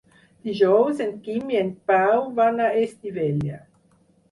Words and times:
Dijous 0.47 1.03
en 1.05 1.11
Quim 1.27 1.53
i 1.53 1.59
en 1.61 1.69
Pau 1.93 2.25
van 2.41 2.59
a 2.65 2.73
Estivella. 2.87 3.63